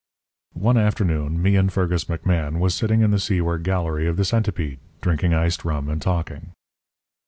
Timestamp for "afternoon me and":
0.77-1.71